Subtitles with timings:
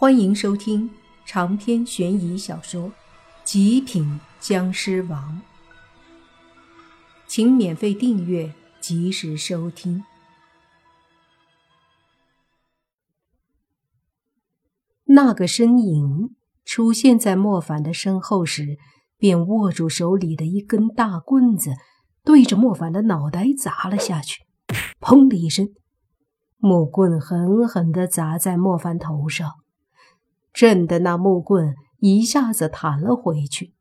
[0.00, 0.88] 欢迎收听
[1.26, 2.84] 长篇悬疑小说
[3.42, 5.42] 《极品僵尸王》，
[7.26, 10.04] 请免费订阅，及时收听。
[15.06, 18.78] 那个身影出现在莫凡的身后时，
[19.16, 21.72] 便握住手里的一根大棍子，
[22.22, 24.44] 对着莫凡的脑袋砸了下去。
[25.00, 25.70] 砰的一声，
[26.58, 29.54] 木棍狠狠地砸在莫凡头上。
[30.52, 33.74] 震得那木棍一下子弹了回去，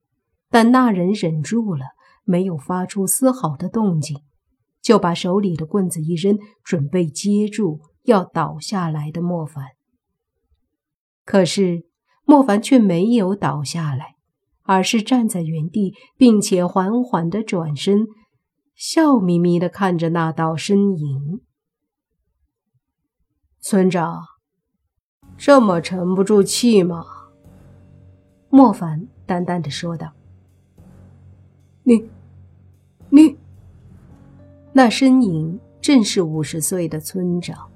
[0.50, 1.86] 但那人忍住了，
[2.24, 4.22] 没有发出丝毫的动静，
[4.82, 9.66] 就把手里的棍子一扔，准备接住要倒下来的莫凡。
[11.26, 11.88] 可是
[12.26, 14.16] 莫凡却没有倒下来，
[14.64, 18.06] 而是站在原地，并且缓缓地转身，
[18.76, 21.42] 笑眯眯地看着那道身影。
[23.60, 24.37] 村长。
[25.38, 27.06] 这么沉不住气吗？
[28.50, 30.12] 莫凡淡淡的说道。
[31.84, 32.10] 你，
[33.10, 33.38] 你，
[34.74, 37.70] 那身影正是五十岁的村长。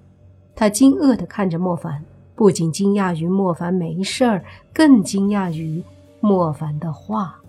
[0.56, 2.04] 他惊愕的看着莫凡，
[2.36, 5.84] 不仅惊讶于莫凡没事儿，更惊讶于
[6.20, 7.42] 莫凡的话。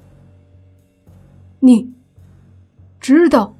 [1.60, 1.92] 你
[3.00, 3.54] 知道？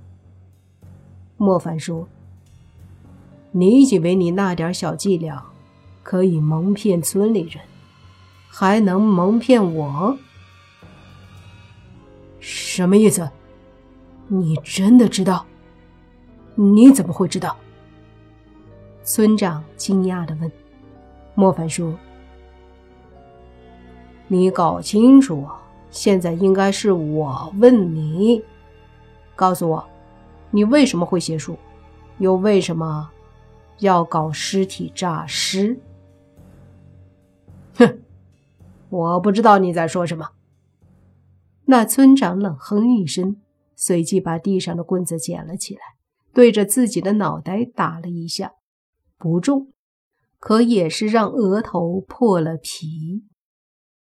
[1.37, 2.07] 莫凡说
[3.51, 5.45] ：“你以为你那点小伎俩？”
[6.03, 7.63] 可以蒙骗村里人，
[8.49, 10.19] 还能蒙骗我？
[12.41, 13.31] 什么意思？
[14.29, 15.47] 你真的知道？
[16.55, 17.57] 你怎么会知道？
[19.05, 20.51] 村长惊讶的问。
[21.35, 21.95] 莫凡说
[24.29, 25.47] ：“你搞清楚，
[25.91, 28.43] 现在应该是我问你，
[29.35, 29.85] 告诉我，
[30.51, 31.57] 你为什么会邪术？
[32.19, 33.11] 又为什么
[33.79, 35.79] 要搞尸体诈尸？”
[37.75, 38.03] 哼，
[38.91, 40.31] 我不知道你在说什么。
[41.67, 43.41] 那村长冷哼一声，
[43.77, 45.81] 随即把地上的棍子捡了起来，
[46.35, 48.53] 对着自己的脑袋打了一下，
[49.17, 49.73] 不重，
[50.39, 53.25] 可也是让额头破了皮。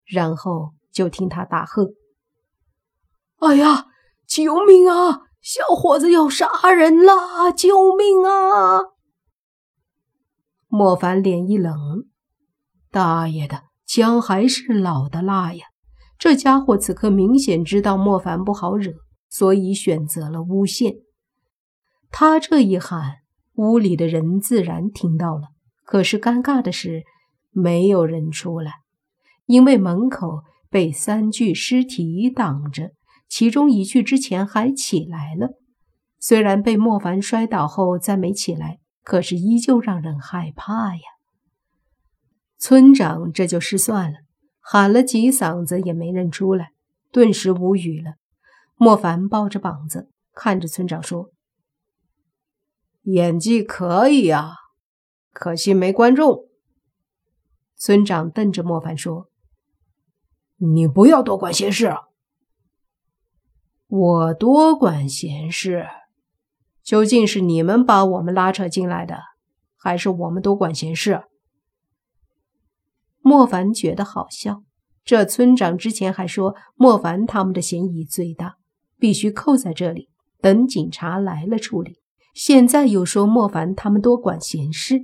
[0.05, 1.93] 然后就听他大喝
[3.39, 3.85] ：“哎呀，
[4.27, 5.21] 救命啊！
[5.41, 7.51] 小伙子要杀人了！
[7.55, 8.91] 救命啊！”
[10.67, 12.10] 莫凡脸一冷。
[12.91, 15.65] 大爷的，姜还是老的辣呀！
[16.19, 18.91] 这家伙此刻明显知道莫凡不好惹，
[19.29, 20.95] 所以选择了诬陷。
[22.09, 23.19] 他这一喊，
[23.53, 25.47] 屋里的人自然听到了。
[25.85, 27.03] 可是尴尬的是，
[27.51, 28.73] 没有人出来，
[29.45, 32.91] 因为门口被三具尸体挡着，
[33.29, 35.51] 其中一具之前还起来了，
[36.19, 41.01] 虽然被莫凡摔倒后再没起来，可是依旧让人害怕呀。
[42.61, 44.19] 村长这就失算了，
[44.59, 46.73] 喊了几嗓子也没人出来，
[47.11, 48.13] 顿时无语了。
[48.75, 51.31] 莫凡抱着膀子看着村长说
[53.01, 54.53] ：“演技可以啊，
[55.33, 56.49] 可惜没观众。”
[57.75, 59.31] 村长瞪着莫凡说
[60.61, 61.95] ：“你不要多管闲事。
[63.89, 65.87] ”“我多管闲事？
[66.83, 69.17] 究竟是你们把我们拉扯进来的，
[69.75, 71.23] 还是我们多管闲事？”
[73.21, 74.63] 莫凡觉得好笑，
[75.03, 78.57] 这村长之前还说莫凡他们的嫌疑最大，
[78.97, 80.09] 必须扣在这里
[80.41, 81.99] 等警察来了处理。
[82.33, 85.01] 现在又说莫凡他们多管闲事，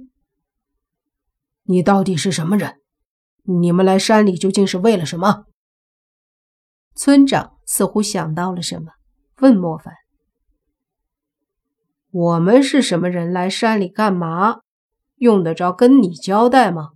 [1.64, 2.76] 你到底是什么人？
[3.44, 5.46] 你们来山里究竟是为了什么？
[6.96, 8.94] 村长似乎想到了什么，
[9.42, 9.94] 问莫凡
[12.10, 13.32] ：“我们是什么人？
[13.32, 14.62] 来山里干嘛？
[15.18, 16.92] 用得着跟你交代吗？”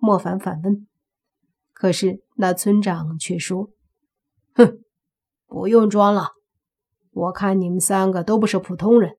[0.00, 0.86] 莫凡反问，
[1.72, 3.70] 可是那村长却说
[4.56, 4.80] ：“哼，
[5.46, 6.30] 不用装了，
[7.10, 9.18] 我看你们三个都不是普通人，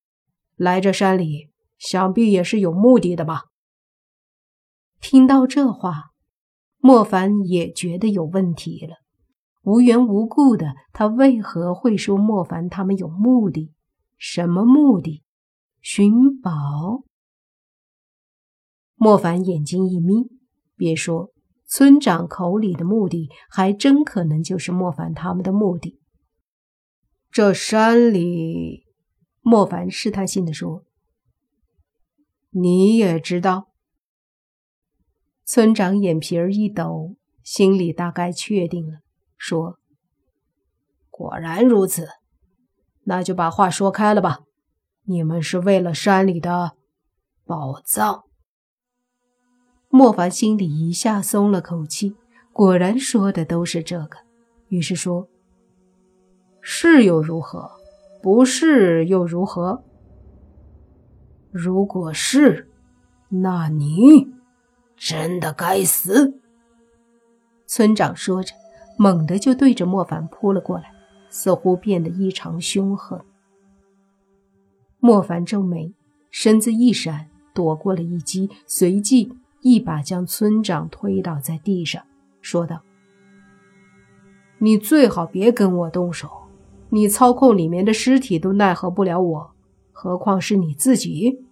[0.56, 3.44] 来这山里想必也是有目的的吧？”
[5.00, 6.12] 听到这话，
[6.80, 8.96] 莫凡也觉得有问题了。
[9.64, 13.72] 无缘无故的，他为何会说莫凡他们有目的？
[14.18, 15.24] 什么目的？
[15.82, 17.04] 寻宝？
[18.96, 20.41] 莫凡眼睛一眯。
[20.82, 21.30] 别说
[21.68, 26.00] 村长口里的目的，还真可能就是莫凡他们的目的。
[27.30, 28.88] 这山里，
[29.42, 30.84] 莫凡试探性的说
[32.50, 33.68] ：“你也知道？”
[35.46, 39.02] 村长眼皮儿一抖，心里大概确定了，
[39.38, 39.78] 说
[41.12, 42.08] ：“果然如此，
[43.04, 44.40] 那就把话说开了吧。
[45.04, 46.72] 你们是为了山里的
[47.46, 48.24] 宝藏。”
[49.94, 52.16] 莫凡心里一下松了口气，
[52.54, 54.18] 果然说的都是这个，
[54.70, 55.28] 于是说
[56.62, 57.70] ：“是又如何？
[58.24, 59.84] 不是又如何？
[61.52, 62.70] 如果是，
[63.28, 64.32] 那你
[64.96, 66.40] 真的该死。”
[67.68, 68.56] 村长说着，
[68.98, 70.94] 猛地就对着莫凡扑了过来，
[71.30, 73.20] 似乎变得异常凶狠。
[75.00, 75.94] 莫凡皱眉，
[76.30, 77.28] 身子一闪。
[77.54, 79.30] 躲过了一击，随即
[79.62, 82.04] 一把将村长推倒在地上，
[82.42, 82.82] 说道
[84.60, 86.30] ：“你最好别跟我动手，
[86.90, 89.52] 你操控里面的尸体都奈何不了我，
[89.92, 91.46] 何况是你自己。”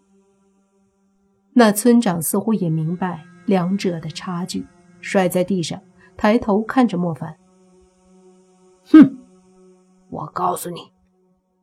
[1.54, 4.66] 那村长似乎也明白两者的差距，
[5.02, 5.82] 摔在地上，
[6.16, 7.38] 抬头看着莫凡
[8.92, 9.18] ：“哼，
[10.10, 10.92] 我告诉你，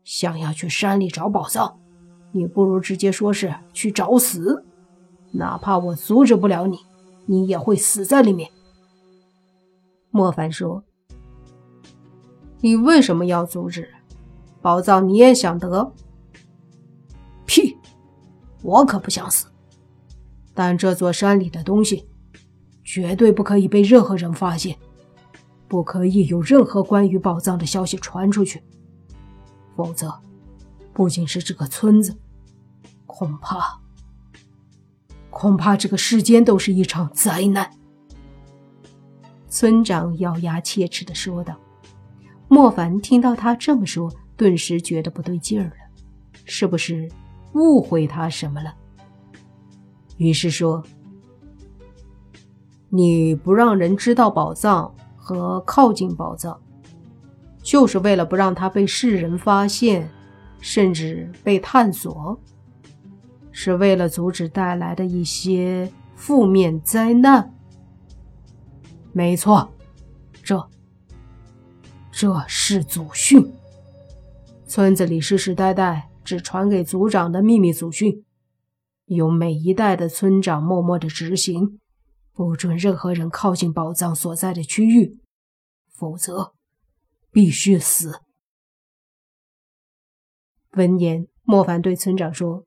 [0.05, 1.79] 想要去山里找宝藏。”
[2.33, 4.66] 你不如直接说是去找死，
[5.37, 6.79] 哪怕我阻止不了你，
[7.27, 8.51] 你也会死在里面。
[10.11, 10.83] 莫凡说
[12.61, 13.89] ：“你为什么要阻止？
[14.63, 15.93] 宝藏你也想得？
[17.45, 17.77] 屁！
[18.63, 19.47] 我可不想死。
[20.55, 22.09] 但这座山里的东西，
[22.83, 24.79] 绝对不可以被任何人发现，
[25.69, 28.63] 不可以有任何关于宝藏的消息传出去，
[29.77, 30.13] 否则，
[30.95, 32.17] 不仅是这个村子。”
[33.05, 33.81] 恐怕，
[35.39, 37.71] 恐怕这个世间都是一场灾难。”
[39.51, 41.55] 村长咬牙切齿的说道。
[42.49, 45.77] 莫凡听到他这么说，顿时觉得不对劲儿了，
[46.47, 47.07] 是不是
[47.53, 48.73] 误会他什么了？
[50.17, 50.83] 于是说
[52.89, 56.59] ：“你不让人知道宝藏和靠近宝藏，
[57.61, 60.09] 就是为了不让他被世人发现，
[60.61, 62.41] 甚至被探索。”
[63.59, 67.55] 是为了阻止带来的一些负面灾难。
[69.15, 69.73] 没错，
[70.43, 70.69] 这
[72.13, 73.51] 这是祖训，
[74.67, 78.27] 村子里世世代代只传给族长的秘密祖训，
[79.07, 81.81] 由每一代的村长默默的执行，
[82.35, 85.19] 不准任何人靠近宝藏所在的区域，
[85.95, 86.53] 否则
[87.33, 88.21] 必须死。
[90.73, 92.66] 闻言，莫凡对村长说。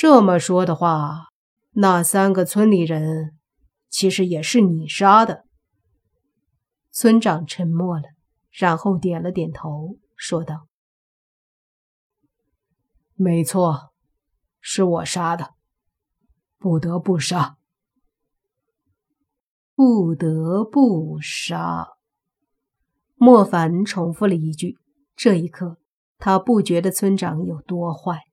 [0.00, 1.30] 这么说的话，
[1.72, 3.36] 那三个村里人
[3.88, 5.44] 其实也是你杀的。
[6.92, 8.04] 村长沉默了，
[8.52, 10.68] 然后点了点头，说道
[13.18, 13.92] ：“没错，
[14.60, 15.54] 是我杀的，
[16.58, 17.56] 不得不杀，
[19.74, 21.88] 不得不杀。”
[23.18, 24.78] 莫凡重复了一句。
[25.16, 25.78] 这一刻，
[26.18, 28.27] 他不觉得村长有多坏。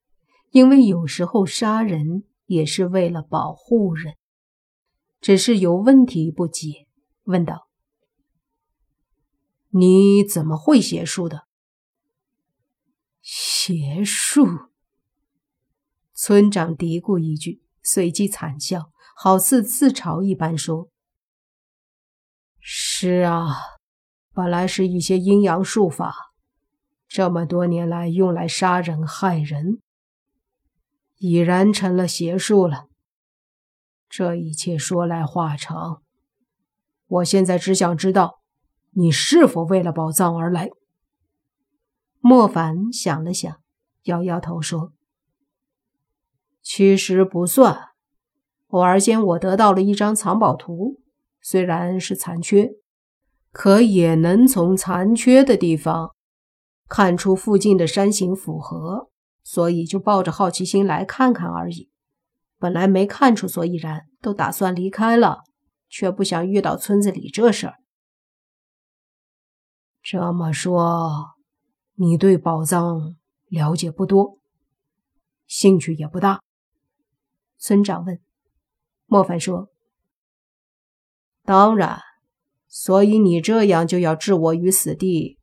[0.55, 4.15] 因为有时候杀人也是为了保护人，
[5.19, 6.87] 只是有问题不解，
[7.23, 7.67] 问道
[9.67, 11.45] ：“你怎么会邪术的？”
[13.21, 14.47] 邪术。
[16.13, 20.89] 村长嘀咕一句，随即惨笑，好似自嘲一般说
[22.61, 23.57] ：“是啊，
[24.31, 26.15] 本来是一些阴阳术法，
[27.09, 29.81] 这么多年来用来杀人害人。”
[31.27, 32.85] 已然成了邪术了。
[34.07, 36.03] 这一切说来话长，
[37.07, 38.41] 我现在只想知道，
[38.91, 40.69] 你是否为了宝藏而来？
[42.19, 43.59] 莫凡想了想，
[44.03, 44.93] 摇摇头说
[46.61, 47.75] ：“其实不算。
[48.67, 51.01] 偶尔间，我得到了一张藏宝图，
[51.41, 52.73] 虽然是残缺，
[53.51, 56.13] 可也能从残缺的地方
[56.87, 59.09] 看出附近的山形符合。”
[59.47, 61.91] 所以就抱着好奇心来看看而已，
[62.57, 65.43] 本来没看出所以然，都打算离开了，
[65.87, 67.75] 却不想遇到村子里这事儿。
[70.01, 71.35] 这么说，
[71.93, 73.15] 你对宝藏
[73.47, 74.39] 了解不多，
[75.45, 76.41] 兴趣也不大？
[77.59, 78.19] 村长问。
[79.05, 79.69] 莫凡说
[81.45, 82.01] ：“当然，
[82.67, 85.37] 所以你这样就要置我于死地，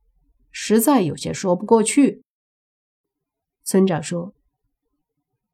[0.50, 2.25] 实在有些说不过去。”
[3.64, 4.35] 村长说：“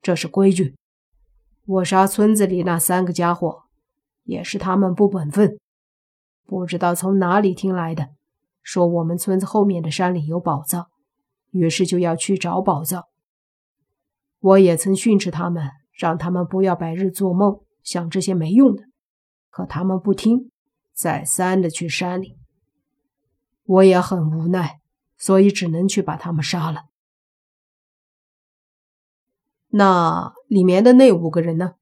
[0.01, 0.75] 这是规矩。
[1.67, 3.65] 我杀村子里那三个家伙，
[4.25, 5.59] 也是他们不本分，
[6.47, 8.09] 不知道从哪里听来的，
[8.63, 10.89] 说我们村子后面的山里有宝藏，
[11.51, 13.05] 于是就要去找宝藏。
[14.41, 18.85] 我也曾训斥他们，让他们不要白日做梦，想这些没用的。
[19.51, 20.51] 可他们不听，
[20.95, 22.39] 再三的去山里。
[23.65, 24.81] 我也很无奈，
[25.19, 26.85] 所以只能去把他们杀了。”
[29.71, 31.73] 那里面的那五个人呢？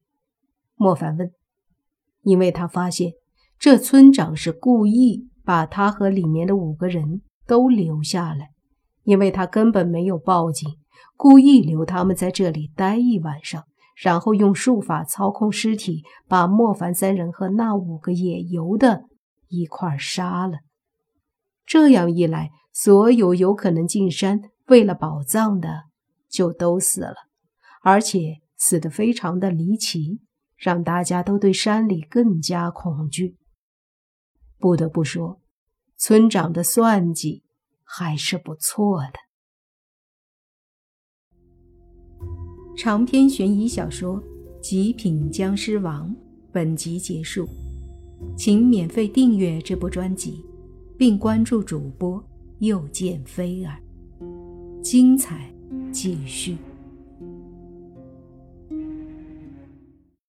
[0.74, 1.30] 莫凡问。
[2.22, 3.12] 因为他发现
[3.56, 8.50] 这村长是故意把他和里面的五个人都留下来，
[9.04, 10.68] 因为他根本没有报警，
[11.16, 13.62] 故意留他们在这里待一晚上，
[13.94, 19.04] 然后用术法操控尸体，把莫凡三人和那五个野游的
[19.46, 20.58] 一块杀了。
[21.64, 25.84] 这样一来，所有有可能进山为了宝藏的
[26.28, 27.14] 就都死了，
[27.86, 30.18] 而且死得非常的离奇，
[30.56, 33.36] 让大家都对山里更加恐惧。
[34.58, 35.40] 不得不说，
[35.96, 37.44] 村长的算计
[37.84, 39.20] 还是不错的。
[42.76, 44.20] 长篇悬疑小说
[44.60, 46.10] 《极品僵尸王》
[46.50, 47.48] 本集结束，
[48.36, 50.44] 请免费订阅这部专辑。
[50.98, 52.20] 并关注主播，
[52.58, 53.78] 又见菲儿，
[54.82, 55.54] 精彩
[55.92, 56.56] 继续。